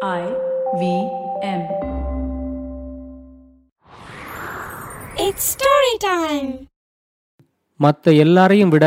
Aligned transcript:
I 0.00 0.24
V 0.78 0.82
M. 1.44 1.62
It's 5.16 5.44
story 5.54 5.94
time. 6.04 6.50
மற்ற 7.80 8.12
எல்லாரையும் 8.14 8.70
விட 8.70 8.86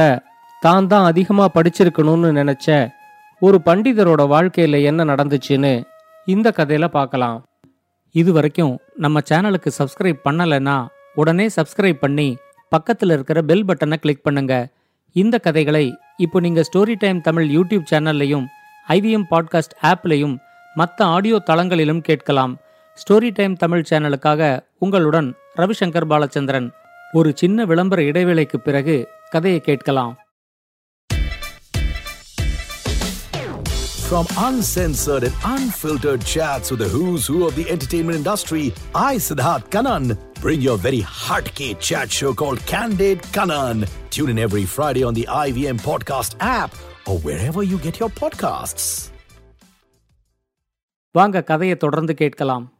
தான் 0.62 0.88
தான் 0.88 1.06
அதிகமா 1.06 1.46
படிச்சிருக்கணும்னு 1.56 2.30
நினைச்ச 2.32 2.68
ஒரு 3.42 3.58
பண்டிதரோட 3.66 4.26
வாழ்க்கையில 4.28 4.80
என்ன 4.84 5.06
நடந்துச்சுன்னு 5.06 5.74
இந்த 6.28 6.54
கதையில 6.58 6.88
பார்க்கலாம் 6.90 7.40
இது 8.16 8.34
வரைக்கும் 8.34 8.74
நம்ம 8.98 9.24
சேனலுக்கு 9.30 9.72
சப்ஸ்கிரைப் 9.80 10.22
பண்ணலைன்னா 10.26 10.78
உடனே 11.16 11.48
சப்ஸ்கிரைப் 11.56 12.00
பண்ணி 12.00 12.30
பக்கத்தில் 12.72 13.10
இருக்கிற 13.10 13.42
பெல் 13.42 13.66
பட்டனை 13.66 13.98
கிளிக் 13.98 14.26
பண்ணுங்க 14.26 14.54
இந்த 15.16 15.38
கதைகளை 15.40 15.86
இப்போ 16.18 16.40
நீங்க 16.40 16.64
ஸ்டோரி 16.70 16.98
டைம் 17.00 17.22
தமிழ் 17.22 17.50
யூடியூப் 17.50 17.92
சேனல்லையும் 17.92 18.48
ஐவிஎம் 18.88 19.28
பாட்காஸ்ட் 19.32 19.78
ஆப்லையும் 19.84 20.38
மற்ற 20.75 20.99
ஆடியோ 21.07 21.37
தளங்களிலும் 21.51 22.01
கேட்கலாம் 22.01 22.55
ஸ்டோரி 22.99 23.31
டைம் 23.33 23.57
தமிழ் 23.57 23.89
சேனலுக்காக 23.91 24.43
உங்களுடன் 24.79 25.29
ரவிசங்கர் 25.55 26.11
பாலச்சந்திரன் 26.11 26.69
ஒரு 27.13 27.33
சின்ன 27.35 27.65
விளம்பர 27.65 28.03
இடைவேளைக்கு 28.03 28.61
பிறகு 28.61 28.97
கதையை 29.31 29.61
கேட்கலாம் 29.61 30.15
From 34.09 34.27
uncensored 34.39 35.25
and 35.25 35.35
unfiltered 35.45 36.25
chats 36.25 36.71
with 36.71 36.79
the 36.79 36.89
who's 36.89 37.27
who 37.27 37.45
of 37.45 37.57
the 37.57 37.69
entertainment 37.69 38.17
industry, 38.17 38.73
I, 38.95 39.17
Siddharth 39.17 39.69
Kanan, 39.69 40.05
bring 40.41 40.61
your 40.61 40.79
very 40.79 41.01
heartcake 41.01 41.81
chat 41.81 42.09
show 42.11 42.33
called 42.33 42.65
Candid 42.67 43.21
Kanan. 43.31 43.79
Tune 44.11 44.29
in 44.29 44.39
every 44.39 44.65
Friday 44.67 45.03
on 45.03 45.15
the 45.15 45.27
IVM 45.39 45.81
Podcast 45.81 46.37
app 46.41 46.73
or 47.07 47.19
wherever 47.21 47.65
you 47.65 47.79
get 47.79 47.99
your 47.99 48.09
podcasts. 48.13 48.87
வாங்க 51.12 51.44
கதையை 51.44 51.76
தொடர்ந்து 51.76 52.14
கேட்கலாம். 52.14 52.72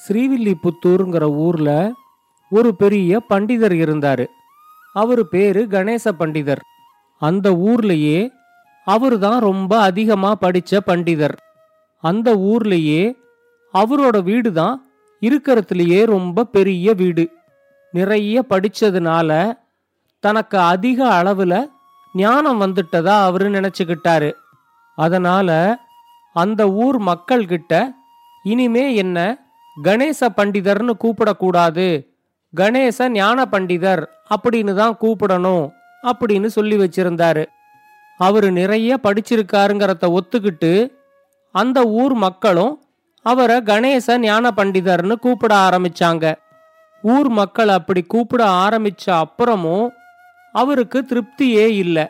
ஸ்ரீவில்லிபுத்தூருங்கிற 0.00 1.22
ஊர்ல 1.22 1.70
ஒரு 2.50 2.76
பெரிய 2.76 3.20
பண்டிதர் 3.28 3.74
இருந்தாரு. 3.84 4.26
அவரு 4.92 5.26
பேரு 5.26 5.66
கணேச 5.70 6.12
பண்டிதர். 6.18 6.62
அந்த 7.18 7.50
ஊர்லயே 7.50 8.30
அவரு 8.84 9.18
தான் 9.18 9.40
ரொம்ப 9.40 9.80
அதிகமா 9.80 10.36
படிச்ச 10.40 10.78
பண்டிதர். 10.86 11.36
அந்த 12.04 12.36
ஊர்லயே 12.36 13.02
அவரோட 13.74 14.22
வீடு 14.22 14.52
தான் 14.52 14.76
இருக்கிறதுலயே 15.20 16.06
ரொம்ப 16.06 16.44
பெரிய 16.44 16.94
வீடு. 16.94 17.28
நிறைய 17.92 18.44
படிச்சதுனால 18.48 19.52
தனக்கு 20.20 20.58
அதிக 20.58 21.22
அளவுல 21.22 21.66
ஞானம் 22.14 22.60
வந்துட்டதா 22.60 23.14
அவரு 23.22 23.50
நினைச்சுக்கிட்டாரு. 23.50 24.32
அதனால 24.98 25.50
அந்த 26.32 26.70
ஊர் 26.70 26.98
மக்கள்கிட்ட 27.02 27.94
இனிமே 28.42 28.94
என்ன? 28.94 29.18
கணேச 29.82 30.20
பண்டிதர்னு 30.36 30.92
கூப்பிடக்கூடாது. 31.04 32.06
கணேச 32.56 33.08
ஞான 33.08 33.44
பண்டிதர் 33.44 34.02
அப்படின்னு 34.30 34.74
தான் 34.74 34.96
கூப்பிடணும் 35.00 35.70
அப்படின்னு 36.02 36.46
சொல்லி 36.46 36.76
வச்சிருந்தாரு. 36.76 37.44
அவரு 38.18 38.52
நிறைய 38.52 38.98
படிச்சிருக்காருங்கிறத 39.02 40.18
ஒத்துக்கிட்டு 40.18 40.90
அந்த 41.52 41.82
ஊர் 41.84 42.14
மக்களும் 42.14 42.82
அவரை 43.22 43.56
கணேச 43.56 44.18
ஞான 44.18 44.50
பண்டிதர்னு 44.56 45.14
கூப்பிட 45.14 45.54
ஆரம்பிச்சாங்க. 45.56 46.34
ஊர் 47.02 47.28
மக்கள் 47.28 47.68
அப்படி 47.68 48.02
கூப்பிட 48.02 48.44
ஆரம்பிச்ச 48.46 49.06
அப்புறமும் 49.06 49.88
அவருக்கு 50.52 51.06
திருப்தியே 51.08 51.66
இல்லை. 51.66 52.06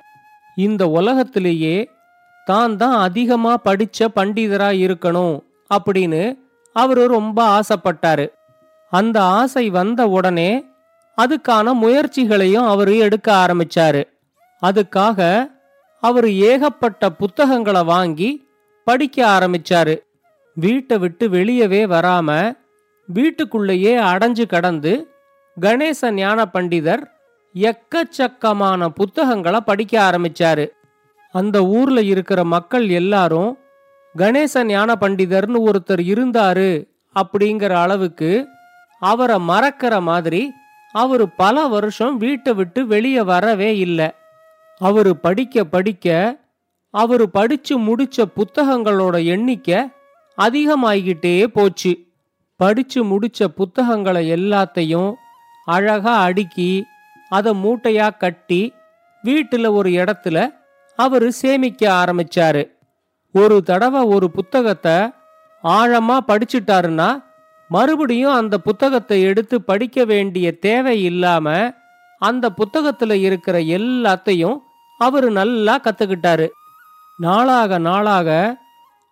இந்த 0.57 0.89
உலகத்திலேயே 0.89 1.91
தான் 2.51 2.75
தான் 2.83 2.97
அதிகமா 3.07 3.53
படிச்ச 3.65 3.99
பண்டிதரா 4.17 4.71
இருக்கணும் 4.85 5.37
அப்படின்னு 5.71 6.23
அவரு 6.77 7.03
ரொம்ப 7.17 7.39
ஆசைப்பட்டாரு. 7.57 8.27
அந்த 8.93 9.17
ஆசை 9.39 9.65
வந்த 9.79 10.01
உடனே 10.17 10.51
அதுக்கான 11.19 11.73
முயற்சிகளையும் 11.83 12.69
அவரு 12.73 12.95
எடுக்க 13.07 13.29
ஆரம்பிச்சாரு. 13.43 14.03
அதுக்காக 14.63 15.21
அவர் 16.03 16.29
ஏகப்பட்ட 16.51 17.11
புத்தகங்களை 17.21 17.83
வாங்கி 17.91 18.31
படிக்க 18.87 19.19
ஆரம்பிச்சாரு. 19.37 19.95
வீட்டை 20.57 20.97
விட்டு 20.99 21.25
வெளியவே 21.29 21.83
வராம 21.95 22.29
வீட்டுக்குள்ளேயே 23.09 23.93
அடைஞ்சு 24.11 24.45
கடந்து 24.55 24.93
கணேச 25.57 26.11
ஞான 26.19 26.41
பண்டிதர் 26.55 27.03
எக்கச்சக்கமான 27.55 28.89
புத்தகங்களை 28.99 29.61
படிக்க 29.69 29.95
ஆரம்பிச்சாரு. 30.09 30.67
அந்த 31.33 31.67
ஊர்ல 31.67 32.03
இருக்கிற 32.03 32.45
மக்கள் 32.45 32.89
எல்லாரும் 32.89 33.59
கணேச 34.19 34.65
ஞான 34.65 34.95
பண்டிதர்னு 35.01 35.59
ஒருத்தர் 35.67 36.03
இருந்தாரு 36.13 36.89
அப்படிங்கிற 37.15 37.71
அளவுக்கு 37.71 38.49
அவரை 39.01 39.37
மறக்கிற 39.37 40.01
மாதிரி 40.01 40.53
அவரு 40.93 41.29
பல 41.29 41.67
வருஷம் 41.67 42.17
வீட்டை 42.17 42.55
விட்டு 42.55 42.87
வெளியே 42.87 43.23
வரவே 43.23 43.79
இல்லை. 43.79 44.11
அவரு 44.79 45.17
படிக்க 45.17 45.65
படிக்க 45.65 46.37
அவரு 46.91 47.31
படிச்சு 47.31 47.79
முடிச்ச 47.79 48.25
புத்தகங்களோட 48.37 49.25
எண்ணிக்கை 49.25 49.79
அதிகமாகிக்கிட்டே 50.39 51.47
போச்சு. 51.47 51.99
படிச்சு 52.57 53.05
முடிச்ச 53.05 53.45
புத்தகங்களை 53.45 54.33
எல்லாத்தையும் 54.33 55.15
அழகா 55.65 56.19
அடுக்கி 56.19 56.85
அதை 57.29 57.53
மூட்டையா 57.53 58.17
கட்டி 58.19 58.73
வீட்டில் 59.23 59.65
ஒரு 59.65 59.91
இடத்துல 59.91 60.59
அவரு 61.05 61.29
சேமிக்க 61.33 61.83
ஆரம்பிச்சாரு. 62.01 62.63
ஒரு 63.35 63.57
தடவை 63.63 64.01
ஒரு 64.15 64.27
புத்தகத்தை 64.31 64.97
ஆழமா 65.65 66.17
படிச்சிட்டாருன்னா 66.29 67.09
மறுபடியும் 67.71 68.33
அந்த 68.33 68.55
புத்தகத்தை 68.59 69.19
எடுத்து 69.23 69.57
படிக்க 69.63 70.05
வேண்டிய 70.05 70.47
தேவை 70.59 70.97
இல்லாம 71.03 71.47
அந்த 72.21 72.47
புத்தகத்துல 72.61 73.13
இருக்கிற 73.27 73.57
எல்லாத்தையும் 73.77 74.57
அவரு 75.01 75.29
நல்லா 75.31 75.75
கத்துக்கிட்டாரு. 75.79 76.47
நாளாக 77.19 77.79
நாளாக 77.79 78.29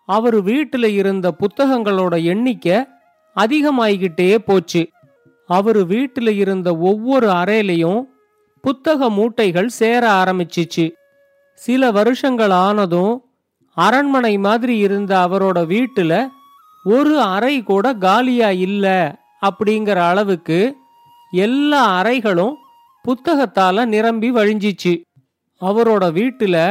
அவர் 0.09 0.37
வீட்டில் 0.41 0.89
இருந்த 1.01 1.27
புத்தகங்களோட 1.41 2.15
எண்ணிக்கை 2.23 2.77
அதிகமாகிக்கிட்டே 3.35 4.31
போச்சு. 4.47 4.83
அவர் 5.49 5.81
வீட்டில் 5.85 6.31
இருந்த 6.37 6.69
ஒவ்வொரு 6.89 7.27
அறையிலையும் 7.41 8.01
புத்தக 8.63 9.09
மூட்டைகள் 9.09 9.69
சேர 9.79 10.03
ஆரம்பிச்சிச்சு. 10.21 10.85
சில 11.65 11.91
வருஷங்கள் 11.91 12.53
ஆனதும் 12.67 13.15
அரண்மனை 13.77 14.37
மாதிரி 14.37 14.77
இருந்த 14.77 15.11
அவரோட 15.25 15.59
வீட்டில் 15.65 16.19
ஒரு 16.83 17.13
அறை 17.33 17.55
கூட 17.63 17.85
காலியா 17.93 18.49
இல்லை 18.67 18.99
அப்படிங்கிற 19.41 19.97
அளவுக்கு 20.11 20.59
எல்லா 21.31 21.81
அறைகளும் 21.99 22.55
புத்தகத்தால் 23.05 23.81
நிரம்பி 23.85 24.29
வழிஞ்சிச்சு. 24.31 24.93
அவரோட 25.61 26.11
வீட்டில் 26.11 26.61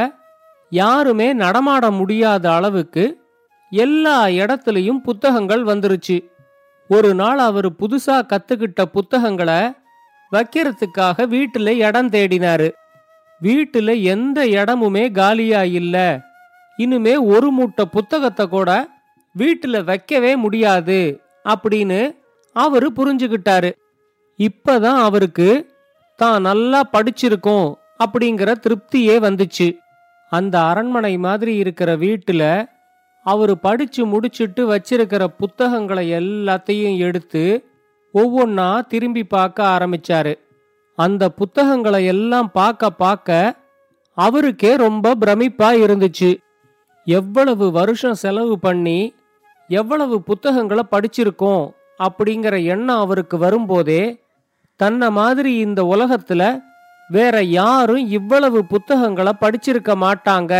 யாருமே 0.71 1.27
நடமாட 1.33 1.85
முடியாத 1.91 2.45
அளவுக்கு 2.53 3.05
எல்லா 3.71 4.17
இடத்துலையும் 4.41 5.01
புத்தகங்கள் 5.03 5.63
வந்துருச்சு. 5.63 6.17
ஒரு 6.89 7.11
நாள் 7.13 7.37
அவர் 7.37 7.69
புதுசாக 7.81 8.29
கத்துக்கிட்ட 8.31 8.83
புத்தகங்களை 8.95 9.61
வைக்கிறதுக்காக 10.31 11.27
வீட்டில் 11.27 11.71
இடம் 11.87 12.09
தேடினாரு. 12.09 12.69
வீட்டுல 13.41 14.01
எந்த 14.01 14.45
இடமுமே 14.45 15.11
காலியா 15.11 15.63
இல்ல. 15.63 16.21
இனிமே 16.77 17.15
ஒரு 17.15 17.51
மூட்டை 17.51 17.85
புத்தகத்தை 17.85 18.47
கூட 18.47 18.87
வீட்டுல 19.37 19.83
வைக்கவே 19.83 20.35
முடியாது 20.35 21.21
அப்படின்னு 21.45 22.15
அவரு 22.55 22.91
புரிஞ்சுக்கிட்டாரு 22.95 23.71
இப்பதான் 24.39 24.99
அவருக்கு 24.99 25.49
தான் 26.15 26.41
நல்லா 26.41 26.81
படிச்சிருக்கோம் 26.93 27.73
அப்படிங்கிற 28.03 28.49
திருப்தியே 28.63 29.15
வந்துச்சு. 29.27 29.77
அந்த 30.29 30.55
அரண்மனை 30.63 31.17
மாதிரி 31.17 31.55
இருக்கிற 31.55 31.97
வீட்டுல 31.97 32.67
அவரு 33.25 33.57
படிச்சு 33.57 34.05
முடிச்சிட்டு 34.05 34.61
வச்சிருக்கிற 34.71 35.25
புத்தகங்களை 35.25 36.11
எல்லாத்தையும் 36.11 36.97
எடுத்து 36.97 37.43
ஒவ்வொன்னா 38.13 38.87
திரும்பி 38.87 39.23
பார்க்க 39.23 39.63
ஆரம்பிச்சாரு. 39.65 40.33
அந்த 40.99 41.23
புத்தகங்களை 41.39 41.99
எல்லாம் 42.05 42.49
பார்க்க 42.51 42.89
பார்க்க 43.03 43.57
அவருக்கே 44.17 44.71
ரொம்ப 44.85 45.15
பிரமிப்பா 45.21 45.69
இருந்துச்சு. 45.83 46.29
எவ்வளவு 47.07 47.65
வருஷம் 47.71 48.17
செலவு 48.23 48.55
பண்ணி 48.59 48.99
எவ்வளவு 49.69 50.15
புத்தகங்களை 50.21 50.83
படிச்சிருக்கோம் 50.93 51.63
அப்படிங்கிற 51.99 52.55
எண்ணம் 52.73 53.01
அவருக்கு 53.03 53.37
வரும்போதே 53.37 54.03
தன்னை 54.79 55.07
மாதிரி 55.11 55.51
இந்த 55.65 55.81
உலகத்துல 55.93 56.43
வேற 57.09 57.35
யாரும் 57.59 58.05
இவ்வளவு 58.09 58.59
புத்தகங்களை 58.65 59.33
படிச்சிருக்க 59.41 59.91
மாட்டாங்க 60.03 60.53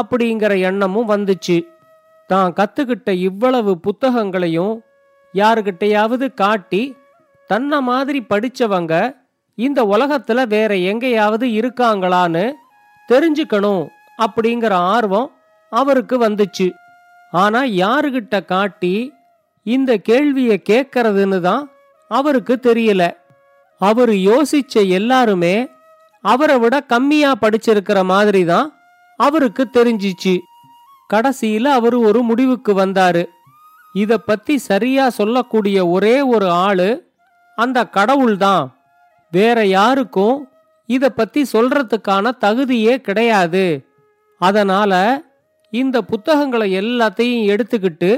அப்படிங்கிற 0.00 0.52
எண்ணமும் 0.68 1.08
வந்துச்சு. 1.08 1.56
தான் 2.30 2.52
கத்துக்கிட்ட 2.58 3.10
இவ்வளவு 3.28 3.72
புத்தகங்களையும் 3.86 4.74
யாருக்கிட்டையாவது 5.34 6.26
காட்டி 6.34 6.82
தன்னை 7.50 7.78
மாதிரி 7.90 8.20
படிச்சவங்க 8.28 8.94
இந்த 9.54 9.84
உலகத்துல 9.84 10.46
வேற 10.46 10.76
எங்கேயாவது 10.76 11.46
இருக்காங்களான்னு 11.46 12.52
தெரிஞ்சுக்கணும் 13.08 13.86
அப்படிங்கிற 14.18 14.72
ஆர்வம் 14.72 15.30
அவருக்கு 15.70 16.28
வந்துச்சு. 16.28 16.72
ஆனா 17.30 17.62
யாருகிட்ட 17.62 18.44
காட்டி 18.44 19.12
இந்த 19.62 19.96
கேள்வியை 19.96 20.62
கேட்கறதுன்னு 20.70 21.40
தான் 21.40 21.70
அவருக்கு 22.08 22.58
தெரியல. 22.62 23.12
அவர் 23.78 24.10
யோசிச்ச 24.10 24.88
எல்லாருமே 24.88 25.68
அவரை 26.20 26.58
விட 26.58 26.80
கம்மியா 26.80 27.32
படிச்சிருக்கிற 27.40 28.04
மாதிரி 28.04 28.44
தான் 28.44 28.78
அவருக்கு 29.16 29.68
தெரிஞ்சிச்சு. 29.72 30.38
கடைசியில 31.14 31.64
அவர் 31.64 31.94
ஒரு 31.94 32.22
முடிவுக்கு 32.22 32.72
வந்தாரு. 32.74 33.24
இத 33.92 34.18
பத்தி 34.18 34.58
சரியா 34.58 35.08
சொல்லக்கூடிய 35.10 35.88
ஒரே 35.88 36.20
ஒரு 36.20 36.50
ஆளு 36.50 37.12
அந்த 37.56 37.84
கடவுள் 37.84 38.36
தான். 38.36 38.81
வேற 39.32 39.58
யாருக்கும் 39.66 40.38
இத 40.88 41.10
பத்தி 41.10 41.40
சொல்றதுக்கான 41.52 42.32
தகுதியே 42.40 42.94
கிடையாது. 42.96 43.64
அதனால 44.40 44.92
இந்த 45.72 45.96
புத்தகங்களை 46.02 46.66
எல்லாத்தையும் 46.78 47.46
எடுத்துக்கிட்டு 47.52 48.10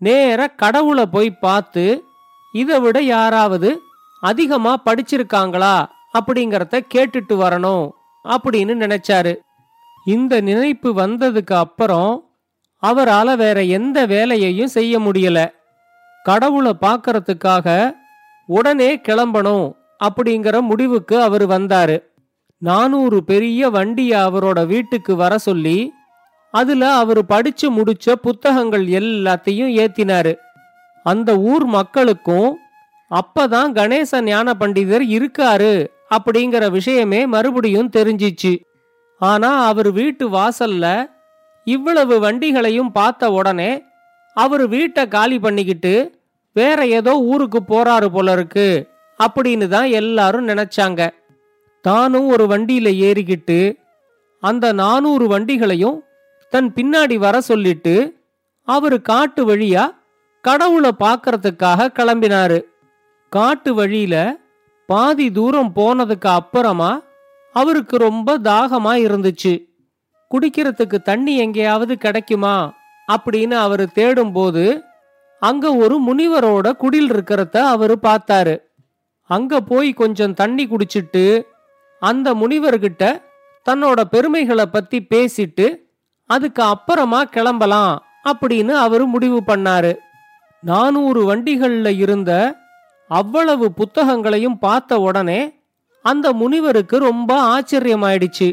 நேர 0.00 0.48
கடவுளை 0.62 1.06
போய் 1.06 1.30
பார்த்து 1.30 1.84
இதை 2.52 2.80
விட 2.80 3.00
யாராவது 3.00 3.70
அதிகமா 4.20 4.72
படிச்சிருக்காங்களா 4.84 5.76
அப்படிங்கறத 6.18 6.80
கேட்டுட்டு 6.94 7.34
வரணும் 7.42 7.84
அப்படின்னு 8.24 8.74
நினைச்சாரு. 8.84 9.34
இந்த 10.06 10.40
நினைப்பு 10.40 10.90
வந்ததுக்கு 10.94 11.54
அப்புறம் 11.54 12.12
அவரால் 12.82 13.36
வேற 13.36 13.58
எந்த 13.78 13.98
வேலையையும் 14.06 14.74
செய்ய 14.76 14.98
முடியல. 14.98 15.38
கடவுளை 16.22 16.72
பார்க்கறதுக்காக 16.80 17.66
உடனே 18.48 18.90
கிளம்பணும் 18.96 19.66
அப்படிங்கிற 20.04 20.60
முடிவுக்கு 20.60 21.22
அவர் 21.22 21.48
வந்தாரு. 21.48 22.02
நானூறு 22.58 23.24
பெரிய 23.24 23.70
வண்டிய 23.70 24.18
அவரோட 24.18 24.66
வீட்டுக்கு 24.66 25.16
வர 25.16 25.38
சொல்லி 25.38 25.92
அதுல 26.50 26.92
அவர் 26.94 27.26
படிச்சு 27.26 27.72
முடிச்ச 27.72 28.12
புத்தகங்கள் 28.12 28.86
எல்லாத்தையும் 28.86 29.72
ஏத்தினாரு. 29.82 30.36
அந்த 31.02 31.36
ஊர் 31.36 31.64
மக்களுக்கும் 31.64 32.58
அப்பதான் 33.10 33.72
கணேச 33.72 34.20
ஞான 34.20 34.52
பண்டிதர் 34.52 35.04
இருக்காரு 35.16 35.86
அப்படிங்கிற 36.10 36.70
விஷயமே 36.70 37.26
மறுபடியும் 37.26 37.90
தெரிஞ்சிச்சு. 37.96 38.62
ஆனா 39.18 39.66
அவர் 39.66 39.92
வீட்டு 39.92 40.30
வாசல்ல 40.30 41.10
இவ்வளவு 41.64 42.20
வண்டிகளையும் 42.22 42.88
பார்த்த 42.88 43.30
உடனே 43.30 43.82
அவர் 44.34 44.68
வீட்டை 44.68 45.08
காலி 45.08 45.38
பண்ணிக்கிட்டு 45.38 46.20
வேற 46.52 46.86
ஏதோ 46.86 47.12
ஊருக்கு 47.18 47.60
போறாரு 47.68 48.06
போல 48.06 48.32
இருக்கு. 48.32 48.88
அப்படின்னு 49.18 49.68
தான் 49.68 49.88
எல்லாரும் 49.88 50.48
நினைச்சாங்க. 50.48 51.10
தானும் 51.80 52.28
ஒரு 52.28 52.46
வண்டியில 52.46 52.88
ஏறிக்கிட்டு 53.08 53.78
அந்த 54.40 54.72
நானூறு 54.72 55.38
வண்டிகளையும் 55.38 56.00
தன் 56.50 56.72
பின்னாடி 56.74 57.16
வர 57.16 57.40
சொல்லிட்டு 57.40 58.24
அவரு 58.62 59.02
காட்டு 59.02 59.54
வழியா 59.54 59.94
கடவுளை 60.40 60.90
பார்க்கறதுக்காக 60.98 61.88
கிளம்பினாரு. 61.98 62.64
காட்டு 63.28 63.74
வழியில 63.74 64.36
பாதி 64.86 65.30
தூரம் 65.30 65.72
போனதுக்கு 65.76 66.26
அப்புறமா 66.26 67.02
அவருக்கு 67.52 67.96
ரொம்ப 67.96 68.38
தாகமா 68.38 68.92
இருந்துச்சு. 69.06 69.68
குடிக்கிறதுக்கு 70.30 71.02
தண்ணி 71.02 71.36
எங்கேயாவது 71.36 71.98
கிடைக்குமா 71.98 72.74
அப்படின்னு 73.12 73.54
அவர் 73.54 73.82
தேடும்போது 73.82 74.82
அங்க 75.38 75.74
ஒரு 75.74 75.96
முனிவரோட 76.00 76.72
குடில் 76.78 77.10
இருக்கிறத 77.12 77.56
அவரு 77.56 77.98
பார்த்தாரு. 78.02 78.65
அங்க 79.30 79.60
போய் 79.60 79.92
கொஞ்சம் 79.92 80.34
தண்ணி 80.34 80.64
குடிச்சிட்டு 80.66 81.24
அந்த 82.02 82.34
முனிவர்கிட்ட 82.34 83.04
தன்னோட 83.66 84.00
பெருமைகளை 84.00 84.66
பத்தி 84.66 84.98
பேசிட்டு 85.10 85.66
அதுக்கு 86.30 86.62
அப்புறமா 86.62 87.24
கிளம்பலாம் 87.24 87.94
அப்படின்னு 88.24 88.68
அவர் 88.68 89.04
முடிவு 89.06 89.42
பண்ணாரு. 89.46 89.92
நானூறு 90.62 91.20
வண்டிகள்ல 91.28 91.96
இருந்த 91.96 92.30
அவ்வளவு 93.10 93.72
புத்தகங்களையும் 93.72 94.58
பார்த்த 94.58 94.98
உடனே 94.98 95.40
அந்த 96.04 96.32
முனிவருக்கு 96.32 96.96
ரொம்ப 96.98 97.30
ஆச்சரியமாயிடுச்சு. 97.54 98.48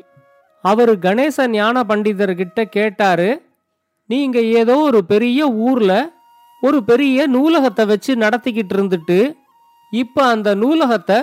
அவர் 0.64 1.00
கணேச 1.00 1.48
ஞான 1.48 1.84
பண்டிதர்கிட்ட 1.84 2.64
கேட்டாரு 2.64 3.30
நீங்க 4.10 4.40
ஏதோ 4.42 4.76
ஒரு 4.78 5.06
பெரிய 5.06 5.48
ஊர்ல 5.52 5.94
ஒரு 6.62 6.84
பெரிய 6.84 7.28
நூலகத்தை 7.28 7.86
வச்சு 7.86 8.16
நடத்திக்கிட்டு 8.16 8.74
இருந்துட்டு 8.74 9.20
இப்போ 9.94 10.22
அந்த 10.26 10.50
நூலகத்தை 10.56 11.18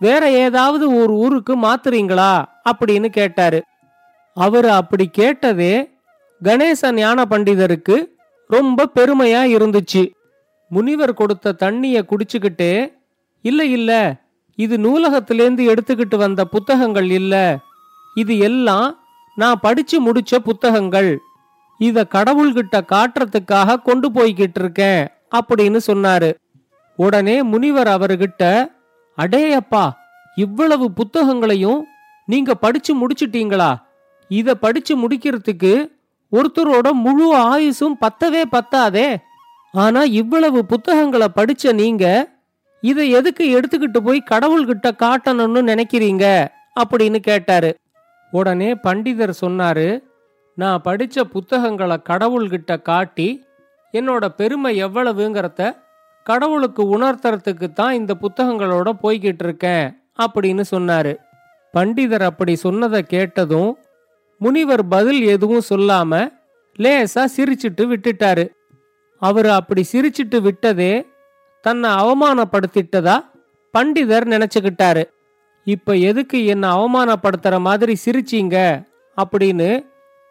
வேற 0.00 0.30
ஏதாவது 0.44 0.84
ஒரு 1.00 1.12
ஊருக்கு 1.24 1.54
மாத்துறீங்களா 1.56 2.32
அப்படின்னு 2.70 3.08
கேட்டாரு. 3.08 3.60
அவர் 4.36 4.68
அப்படி 4.80 5.06
கேட்டதே 5.20 5.74
கணேச 6.42 6.90
ஞான 6.92 7.24
பண்டிதருக்கு 7.24 7.96
ரொம்ப 8.50 8.88
பெருமையா 8.94 9.42
இருந்துச்சு. 9.56 10.02
முனிவர் 10.70 11.12
கொடுத்த 11.14 11.52
தண்ணிய 11.52 11.96
குடிச்சுக்கிட்டே 12.10 12.72
இல்ல 13.44 13.64
இல்ல 13.76 13.90
இது 14.58 14.74
நூலகத்திலேந்து 14.78 15.62
எடுத்துக்கிட்டு 15.72 16.16
வந்த 16.16 16.44
புத்தகங்கள் 16.44 17.10
இல்ல. 17.10 17.34
இது 18.14 18.38
எல்லாம் 18.38 18.88
நான் 19.36 19.60
படிச்சு 19.60 19.96
முடிச்ச 20.06 20.38
புத்தகங்கள். 20.38 21.10
இத 21.80 22.06
கடவுள்கிட்ட 22.14 22.76
காட்டுறதுக்காக 22.94 23.82
கொண்டு 23.82 24.08
போய்கிட்டு 24.10 24.60
இருக்கேன் 24.62 25.02
அப்படின்னு 25.36 25.80
சொன்னாரு. 25.86 26.30
உடனே 26.98 27.42
முனிவர் 27.42 27.86
அவர்கிட்ட 27.86 28.44
அடேயப்பா 29.18 29.84
இவ்வளவு 30.34 30.86
புத்தகங்களையும் 30.92 31.80
நீங்க 32.26 32.54
படிச்சு 32.54 32.92
முடிச்சிட்டீங்களா? 33.00 33.70
இத 34.30 34.54
படிச்சு 34.54 34.94
முடிக்கிறதுக்கு 35.02 35.72
ஒருத்தரோட 36.32 36.88
முழு 37.04 37.26
ஆயுசும் 37.36 37.98
பத்தவே 38.00 38.42
பத்தாதே. 38.52 39.16
ஆனா 39.72 40.02
இவ்வளவு 40.20 40.60
புத்தகங்களை 40.66 41.28
படிச்ச 41.36 41.72
நீங்க 41.72 42.04
இத 42.80 43.04
எதுக்கு 43.18 43.44
எடுத்துக்கிட்டு 43.60 43.98
போய் 43.98 44.28
கடவுள்கிட்ட 44.30 44.88
காட்டணும்னு 45.02 45.62
நினைக்கிறீங்க? 45.70 46.24
அப்படின்னு 46.80 47.18
கேட்டாரு. 47.18 47.70
உடனே 48.30 48.70
பண்டிதர் 48.74 49.34
சொன்னாரு 49.40 49.88
நான் 50.54 50.82
படிச்ச 50.84 51.20
புத்தகங்களை 51.20 51.96
கடவுள்கிட்ட 52.08 52.82
காட்டி 52.82 53.28
என்னோட 53.92 54.24
பெருமை 54.28 54.84
எவ்வளவுங்கிறத 54.84 55.60
கடவுளுக்கு 56.28 56.82
உணர்த்துறதுக்கு 56.98 57.72
தான் 57.72 57.94
இந்த 57.94 58.16
புத்தகங்களோட 58.22 58.88
போய்கிட்டு 59.02 59.44
இருக்கேன் 59.44 59.86
அப்படின்னு 60.22 60.62
சொன்னாரு. 60.70 61.12
பண்டிதர் 61.76 62.22
அப்படி 62.22 62.54
சொன்னதை 62.56 63.02
கேட்டதும் 63.02 63.70
முனிவர் 64.38 64.88
பதில் 64.88 65.22
எதுவும் 65.22 65.66
சொல்லாம 65.70 66.12
லேசா 66.78 67.22
சிரிச்சிட்டு 67.36 67.84
விட்டுட்டாரு. 67.92 68.44
அவர் 69.22 69.48
அப்படி 69.48 69.82
சிரிச்சிட்டு 69.92 70.40
விட்டதே 70.40 71.06
தன்னை 71.64 71.90
அவமானப்படுத்திட்டதா 71.90 73.16
பண்டிதர் 73.78 74.26
நினைச்சுக்கிட்டாரு. 74.34 75.04
இப்ப 75.64 75.94
எதுக்கு 76.10 76.46
என்ன 76.46 76.64
அவமானப்படுத்துற 76.74 77.60
மாதிரி 77.60 77.94
சிரிச்சீங்க? 78.04 78.56
அப்படின்னு 79.16 79.70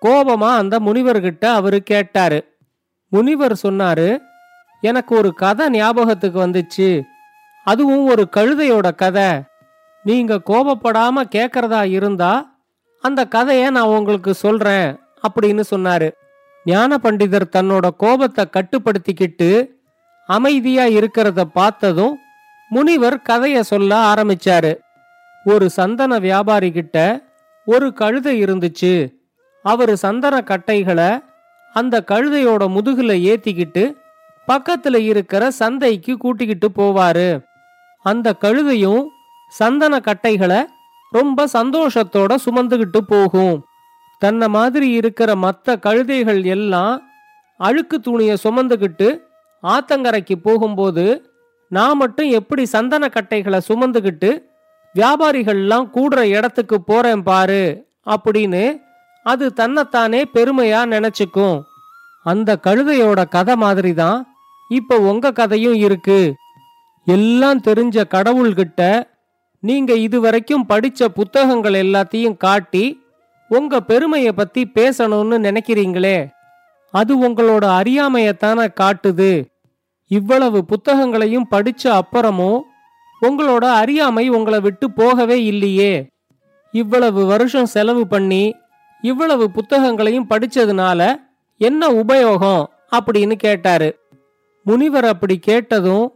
கோபமா 0.02 0.50
அந்த 0.62 0.80
முனிவர்கிட்ட 0.80 1.46
அவரு 1.46 1.84
கேட்டாரு. 1.84 2.40
முனிவர் 3.10 3.60
சொன்னாரு 3.64 4.10
எனக்கு 4.82 5.16
ஒரு 5.16 5.34
கதை 5.34 5.70
ஞாபகத்துக்கு 5.70 6.48
வந்துச்சு. 6.48 7.04
அதுவும் 7.64 8.06
ஒரு 8.06 8.30
கழுதையோட 8.36 8.96
கதை. 8.96 9.30
நீங்க 10.04 10.42
கோபப்படாம 10.46 11.24
கேக்கிறதா 11.36 11.90
இருந்தா 11.90 12.56
அந்த 13.02 13.26
கதையை 13.26 13.70
நான் 13.70 13.96
உங்களுக்கு 13.98 14.34
சொல்றேன் 14.34 15.00
அப்படின்னு 15.28 15.64
சொன்னாரு. 15.76 16.12
ஞான 16.66 16.98
பண்டிதர் 17.04 17.42
தன்னோட 17.52 17.90
கோபத்தை 17.98 18.46
கட்டுப்படுத்திக்கிட்டு 18.52 19.68
அமைதியா 20.28 20.86
இருக்கிறத 20.86 21.42
பார்த்ததும் 21.42 22.18
முனிவர் 22.70 23.22
கதைய 23.30 23.60
சொல்ல 23.60 24.14
ஆரம்பிச்சாரு. 24.14 24.78
ஒரு 25.46 25.70
சந்தன 25.70 26.20
வியாபாரி 26.20 26.72
கிட்ட 26.72 27.24
ஒரு 27.66 27.94
கழுதை 27.94 28.44
இருந்துச்சு. 28.44 29.14
அவரு 29.64 29.98
சந்தன 29.98 30.42
கட்டைகளை 30.42 31.20
அந்த 31.74 32.04
கழுதையோட 32.08 32.78
முதுகுல 32.78 33.14
ஏத்திக்கிட்டு 33.22 33.94
பக்கத்துல 34.48 34.96
இருக்கிற 35.12 35.44
சந்தைக்கு 35.52 36.18
கூட்டிக்கிட்டு 36.18 36.68
போவாரு. 36.76 37.30
அந்த 38.06 38.36
கழுதையும் 38.42 39.04
சந்தன 39.54 40.00
கட்டைகளை 40.00 40.60
ரொம்ப 41.12 41.48
சந்தோஷத்தோட 41.54 42.32
சுமந்துகிட்டு 42.46 43.00
போகும். 43.08 43.56
தன்னை 44.22 44.48
மாதிரி 44.48 44.88
இருக்கிற 44.90 45.30
மற்ற 45.36 45.76
கழுதைகள் 45.86 46.42
எல்லாம் 46.46 46.96
அழுக்கு 47.60 48.00
துணியை 48.00 48.36
சுமந்துக்கிட்டு 48.44 49.08
ஆத்தங்கரைக்கு 49.64 50.36
போகும்போது 50.44 51.06
நான் 51.72 51.98
மட்டும் 51.98 52.30
எப்படி 52.30 52.66
சந்தன 52.66 53.10
கட்டைகளை 53.10 53.60
சுமந்துக்கிட்டு 53.68 54.30
வியாபாரிகள்லாம் 54.96 55.88
கூடுற 55.96 56.20
இடத்துக்கு 56.38 56.78
போறேன் 56.82 57.24
பாரு 57.24 57.64
அப்படின்னு 58.10 58.64
அது 59.26 59.46
தன்னைத்தானே 59.54 60.22
பெருமையா 60.34 60.82
நினைச்சுக்கும். 60.94 61.58
அந்த 62.26 62.60
கழுதையோட 62.64 63.20
கதை 63.30 63.56
மாதிரி 63.56 63.94
தான் 63.94 64.20
இப்ப 64.68 65.00
உங்க 65.00 65.32
கதையும் 65.32 65.74
இருக்கு. 65.74 66.36
எல்லாம் 67.06 67.62
தெரிஞ்ச 67.62 68.04
கடவுள்கிட்ட 68.10 69.04
நீங்க 69.60 69.94
இதுவரைக்கும் 69.94 70.66
படிச்ச 70.70 71.06
புத்தகங்கள் 71.06 71.74
எல்லாத்தையும் 71.74 72.38
காட்டி 72.38 73.02
உங்க 73.50 73.82
பெருமையை 73.82 74.34
பத்தி 74.34 74.72
பேசணும்னு 74.76 75.38
நினைக்கிறீங்களே. 75.38 76.30
அது 76.92 77.30
உங்களோட 77.30 77.64
அறியாமையத்தான 77.64 78.74
காட்டுது. 78.80 79.46
இவ்வளவு 80.08 80.66
புத்தகங்களையும் 80.66 81.48
படிச்ச 81.52 81.84
அப்புறமும் 81.84 82.60
உங்களோட 83.22 83.66
அறியாமை 83.66 84.30
உங்களை 84.30 84.60
விட்டு 84.60 84.92
போகவே 84.92 85.44
இல்லையே. 85.44 86.10
இவ்வளவு 86.72 87.26
வருஷம் 87.26 87.66
செலவு 87.66 88.08
பண்ணி 88.08 88.56
இவ்வளவு 89.02 89.52
புத்தகங்களையும் 89.52 90.30
படிச்சதுனால 90.30 91.16
என்ன 91.58 91.88
உபயோகம்? 91.88 92.64
அப்படின்னு 92.92 93.32
கேட்டாரு. 93.32 94.00
முனிவர் 94.68 95.06
அப்படி 95.06 95.36
கேட்டதும் 95.40 96.08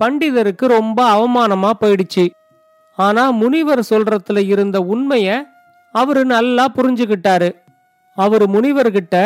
பண்டிதருக்கு 0.00 0.66
ரொம்ப 0.66 0.98
அவமானமா 1.16 1.70
போயிடுச்சு. 1.80 2.24
ஆனா 2.96 3.30
முனிவர் 3.30 3.82
சொல்றதுல 3.90 4.40
இருந்த 4.46 4.80
உண்மைய 4.80 5.28
அவரு 5.92 6.24
நல்லா 6.24 6.64
புரிஞ்சுக்கிட்டாரு 6.74 7.50
அவர் 8.16 8.44
முனிவர்கிட்ட 8.50 9.16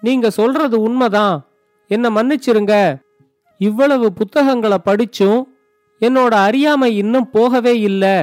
நீங்க 0.00 0.30
சொல்றது 0.30 0.76
உண்மைதான். 0.80 1.36
என்ன 1.88 2.10
மன்னிச்சிருங்க. 2.10 2.74
இவ்வளவு 3.58 4.12
புத்தகங்களை 4.12 4.78
படிச்சும் 4.84 5.42
என்னோட 6.00 6.34
அறியாமை 6.48 6.96
இன்னும் 6.96 7.30
போகவே 7.30 7.74
இல்லை. 7.80 8.16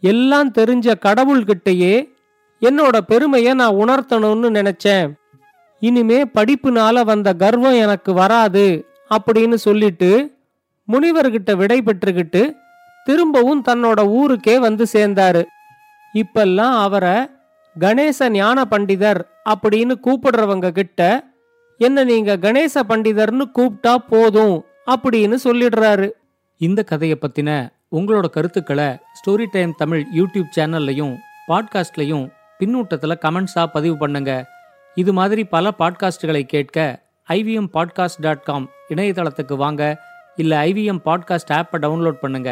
எல்லாம் 0.00 0.50
தெரிஞ்ச 0.52 0.94
கடவுள்கிட்டயே 1.06 1.94
என்னோட 2.60 2.96
பெருமைய 3.08 3.54
நான் 3.54 3.80
உணர்த்தணும்னு 3.84 4.50
நினைச்சேன். 4.58 5.06
இனிமே 5.82 6.18
படிப்புனால 6.24 7.04
வந்த 7.04 7.32
கர்வம் 7.32 7.80
எனக்கு 7.84 8.12
வராது. 8.12 8.66
அப்படின்னு 9.10 9.54
சொல்லிட்டு 9.54 10.36
முனிவர்கிட்ட 10.88 11.56
விடை 11.56 11.82
பெற்றுக்கிட்டு 11.82 12.52
திரும்பவும் 13.04 13.64
தன்னோட 13.68 14.06
ஊருக்கே 14.06 14.58
வந்து 14.58 14.86
சேர்ந்தாரு. 14.92 15.44
இப்பெல்லாம் 16.14 16.80
அவரை 16.80 17.28
கணேச 17.80 18.28
ஞான 18.28 18.64
பண்டிதர் 18.70 19.20
அப்படின்னு 19.48 19.94
கூப்பிடுறவங்க 20.04 20.70
கிட்ட 20.70 21.24
என்ன 21.78 22.04
நீங்க 22.04 22.36
கணேச 22.36 22.82
பண்டிதர்னு 22.88 23.42
கூப்பிட்டா 23.58 23.94
போதும் 23.94 24.64
அப்படின்னு 24.86 25.36
சொல்லிடுறாரு. 25.44 26.10
இந்த 26.58 26.82
கதையை 26.82 27.18
பத்தின 27.20 27.68
உங்களோட 27.92 28.26
கருத்துக்களை 28.26 28.98
ஸ்டோரி 29.18 29.46
டைம் 29.52 29.74
தமிழ் 29.76 30.06
யூடியூப் 30.16 30.52
சேனல்லையும் 30.56 31.16
பாட்காஸ்ட்லையும் 31.48 32.30
பின்னூட்டத்தில் 32.60 33.20
கமெண்ட்ஸாக 33.20 33.66
பதிவு 33.66 33.96
பண்ணுங்க. 33.96 34.46
இது 34.94 35.12
மாதிரி 35.12 35.44
பல 35.44 35.72
பாட்காஸ்டுகளை 35.78 36.42
கேட்க 36.42 37.04
ஐவிஎம் 37.29 37.69
பாட்காஸ்ட் 37.73 38.19
டாட் 38.19 38.43
காம் 38.43 38.65
இணையதளத்துக்கு 38.89 39.55
வாங்க 39.55 39.83
இல்ல 40.35 40.53
ஐவிஎம் 40.65 41.01
பாட்காஸ்ட் 41.05 41.53
ஆப்பை 41.59 41.79
டவுன்லோட் 41.85 42.21
பண்ணுங்க 42.25 42.51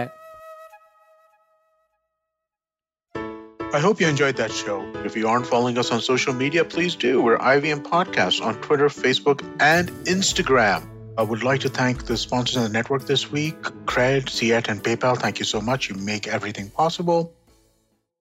I 3.72 3.80
hope 3.80 4.00
you 4.02 4.08
enjoyed 4.08 4.38
that 4.38 4.52
show. 4.52 4.78
If 5.08 5.16
you 5.16 5.28
aren't 5.28 5.46
following 5.46 5.78
us 5.78 5.92
on 5.92 6.00
social 6.02 6.34
media, 6.34 6.66
please 6.66 6.96
do. 6.96 7.22
We're 7.22 7.38
IVM 7.50 7.82
Podcasts 7.84 8.40
on 8.42 8.56
Twitter, 8.62 8.88
Facebook, 8.90 9.44
and 9.60 9.92
Instagram. 10.06 10.88
I 11.18 11.22
would 11.22 11.44
like 11.44 11.62
to 11.62 11.70
thank 11.70 12.06
the 12.06 12.18
sponsors 12.18 12.56
of 12.56 12.64
the 12.64 12.70
network 12.70 13.06
this 13.06 13.30
week 13.32 13.62
Cred, 13.86 14.24
Ciet, 14.28 14.70
and 14.70 14.84
PayPal. 14.84 15.16
Thank 15.18 15.38
you 15.38 15.46
so 15.46 15.62
much. 15.62 15.90
You 15.90 15.96
make 15.96 16.28
everything 16.28 16.72
possible. 16.72 17.22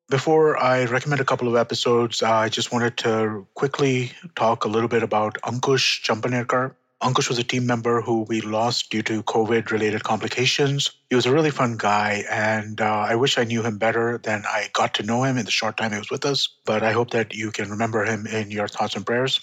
Before 0.09 0.61
I 0.61 0.83
recommend 0.85 1.21
a 1.21 1.25
couple 1.25 1.47
of 1.47 1.55
episodes, 1.55 2.21
I 2.21 2.49
just 2.49 2.71
wanted 2.71 2.97
to 2.97 3.47
quickly 3.55 4.11
talk 4.35 4.65
a 4.65 4.67
little 4.67 4.89
bit 4.89 5.01
about 5.01 5.41
Ankush 5.43 6.03
Champanerkar. 6.03 6.75
Ankush 7.01 7.29
was 7.29 7.39
a 7.39 7.43
team 7.43 7.65
member 7.65 8.01
who 8.01 8.23
we 8.23 8.41
lost 8.41 8.89
due 8.91 9.01
to 9.03 9.23
COVID 9.23 9.71
related 9.71 10.03
complications. 10.03 10.91
He 11.09 11.15
was 11.15 11.25
a 11.25 11.33
really 11.33 11.51
fun 11.51 11.77
guy, 11.77 12.25
and 12.29 12.81
uh, 12.81 13.05
I 13.09 13.15
wish 13.15 13.37
I 13.37 13.45
knew 13.45 13.63
him 13.63 13.77
better 13.77 14.17
than 14.17 14.43
I 14.45 14.69
got 14.73 14.93
to 14.95 15.03
know 15.03 15.23
him 15.23 15.37
in 15.37 15.45
the 15.45 15.51
short 15.51 15.77
time 15.77 15.93
he 15.93 15.97
was 15.97 16.11
with 16.11 16.25
us. 16.25 16.49
But 16.65 16.83
I 16.83 16.91
hope 16.91 17.11
that 17.11 17.33
you 17.33 17.51
can 17.51 17.69
remember 17.69 18.03
him 18.03 18.27
in 18.27 18.51
your 18.51 18.67
thoughts 18.67 18.95
and 18.95 19.05
prayers. 19.05 19.39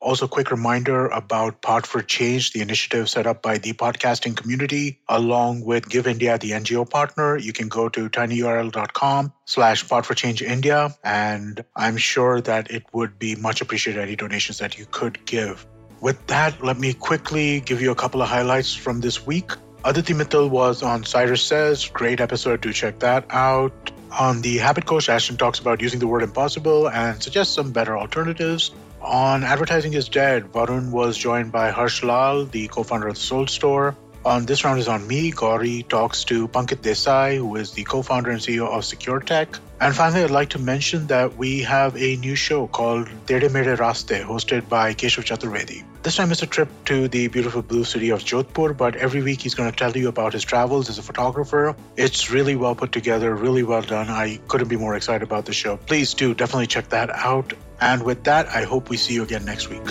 Also, 0.00 0.28
quick 0.28 0.50
reminder 0.50 1.06
about 1.08 1.62
Pod 1.62 1.86
for 1.86 2.02
Change, 2.02 2.52
the 2.52 2.60
initiative 2.60 3.08
set 3.08 3.26
up 3.26 3.42
by 3.42 3.58
the 3.58 3.72
podcasting 3.72 4.36
community, 4.36 5.00
along 5.08 5.64
with 5.64 5.88
Give 5.88 6.06
India, 6.06 6.38
the 6.38 6.50
NGO 6.50 6.88
partner. 6.88 7.36
You 7.36 7.52
can 7.52 7.68
go 7.68 7.88
to 7.88 8.08
tinyurl.com 8.10 9.32
slash 9.46 9.82
for 9.82 10.14
Change 10.14 10.42
India, 10.42 10.94
and 11.02 11.64
I'm 11.74 11.96
sure 11.96 12.40
that 12.42 12.70
it 12.70 12.84
would 12.92 13.18
be 13.18 13.36
much 13.36 13.60
appreciated 13.60 14.02
any 14.02 14.16
donations 14.16 14.58
that 14.58 14.78
you 14.78 14.86
could 14.90 15.24
give. 15.24 15.66
With 16.00 16.26
that, 16.26 16.62
let 16.62 16.78
me 16.78 16.92
quickly 16.92 17.60
give 17.60 17.80
you 17.80 17.90
a 17.90 17.94
couple 17.94 18.20
of 18.20 18.28
highlights 18.28 18.74
from 18.74 19.00
this 19.00 19.26
week. 19.26 19.52
Aditi 19.84 20.12
Mittal 20.14 20.50
was 20.50 20.82
on 20.82 21.04
Cyrus 21.04 21.42
Says. 21.42 21.88
Great 21.88 22.20
episode 22.20 22.60
to 22.62 22.72
check 22.72 22.98
that 22.98 23.24
out. 23.30 23.72
On 24.18 24.42
the 24.42 24.58
Habit 24.58 24.86
Coach, 24.86 25.08
Ashton 25.08 25.36
talks 25.36 25.58
about 25.58 25.80
using 25.80 26.00
the 26.00 26.06
word 26.06 26.22
impossible 26.22 26.88
and 26.88 27.22
suggests 27.22 27.54
some 27.54 27.72
better 27.72 27.96
alternatives. 27.96 28.72
On 29.06 29.44
Advertising 29.44 29.94
is 29.94 30.08
Dead, 30.08 30.52
Varun 30.52 30.90
was 30.90 31.16
joined 31.16 31.52
by 31.52 31.70
Harsh 31.70 32.02
Lal, 32.02 32.44
the 32.44 32.66
co 32.66 32.82
founder 32.82 33.06
of 33.06 33.16
Soul 33.16 33.46
Store. 33.46 33.94
On 34.24 34.44
this 34.44 34.64
round 34.64 34.80
is 34.80 34.88
on 34.88 35.06
me. 35.06 35.30
Gauri 35.30 35.84
talks 35.84 36.24
to 36.24 36.48
Pankit 36.48 36.82
Desai, 36.82 37.36
who 37.36 37.54
is 37.54 37.70
the 37.70 37.84
co 37.84 38.02
founder 38.02 38.32
and 38.32 38.40
CEO 38.40 38.66
of 38.66 38.84
Secure 38.84 39.20
Tech. 39.20 39.60
And 39.79 39.95
finally, 39.95 40.23
I'd 40.23 40.29
like 40.29 40.49
to 40.49 40.59
mention 40.59 41.07
that 41.07 41.37
we 41.37 41.61
have 41.61 41.95
a 41.97 42.15
new 42.17 42.35
show 42.35 42.67
called 42.67 43.09
Tere 43.25 43.49
Mere 43.49 43.75
Raste, 43.77 44.23
hosted 44.23 44.69
by 44.69 44.93
Keshav 44.93 45.25
Chaturvedi. 45.25 45.83
This 46.03 46.15
time 46.17 46.31
it's 46.31 46.43
a 46.43 46.45
trip 46.45 46.69
to 46.85 47.07
the 47.07 47.27
beautiful 47.27 47.63
blue 47.63 47.83
city 47.83 48.09
of 48.11 48.19
Jodhpur, 48.23 48.77
but 48.77 48.95
every 48.95 49.23
week 49.23 49.41
he's 49.41 49.55
going 49.55 49.71
to 49.71 49.75
tell 49.75 49.91
you 49.91 50.07
about 50.07 50.33
his 50.33 50.43
travels 50.43 50.87
as 50.87 50.99
a 50.99 51.01
photographer. 51.01 51.75
It's 51.97 52.29
really 52.29 52.55
well 52.55 52.75
put 52.75 52.91
together, 52.91 53.35
really 53.35 53.63
well 53.63 53.81
done. 53.81 54.09
I 54.09 54.39
couldn't 54.47 54.67
be 54.67 54.77
more 54.77 54.95
excited 54.95 55.23
about 55.23 55.45
the 55.45 55.53
show. 55.53 55.77
Please 55.77 56.13
do 56.13 56.33
definitely 56.33 56.67
check 56.67 56.89
that 56.89 57.09
out. 57.09 57.53
And 57.79 58.03
with 58.03 58.23
that, 58.25 58.47
I 58.49 58.63
hope 58.63 58.89
we 58.89 58.97
see 58.97 59.15
you 59.15 59.23
again 59.23 59.45
next 59.45 59.69
week. 59.69 59.89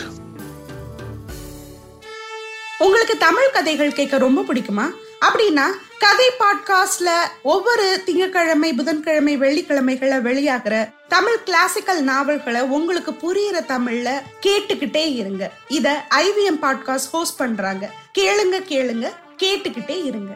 உங்களுக்கு 2.85 3.15
தமிழ் 3.19 3.55
கதைகள் 3.55 3.93
கேட்க 3.93 4.19
ரொம்ப 4.19 4.41
பிடிக்குமா 4.43 4.85
அப்படின்னா 5.27 5.67
கதை 6.00 6.32
பாட்காஸ்ட்ல 6.40 7.10
ஒவ்வொரு 7.44 8.02
திங்கட்கிழமை 8.06 8.74
புதன்கிழமை 8.74 9.38
வெள்ளிக்கிழமைகள 9.38 10.22
வெளியாகிற 10.22 10.90
தமிழ் 11.08 11.44
கிளாசிக்கல் 11.44 12.02
நாவல்களை 12.02 12.62
உங்களுக்கு 12.62 13.12
புரியிற 13.12 13.56
தமிழ்ல 13.56 14.22
கேட்டுக்கிட்டே 14.42 15.16
இருங்க. 15.16 15.52
இத 15.68 16.06
ஐவிஎம் 16.10 16.60
பாட்காஸ்ட் 16.62 17.10
ஹோஸ்ட் 17.12 17.38
பண்றாங்க. 17.38 17.92
கேளுங்க 18.18 18.56
கேளுங்க 18.56 19.12
கேட்டுக்கிட்டே 19.38 20.06
இருங்க. 20.06 20.36